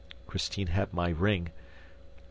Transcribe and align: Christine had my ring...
Christine 0.25 0.65
had 0.65 0.95
my 0.95 1.09
ring... 1.09 1.51